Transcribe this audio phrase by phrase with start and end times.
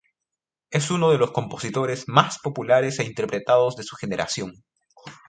[0.71, 4.63] Es uno de los compositores más populares e interpretados de su generación.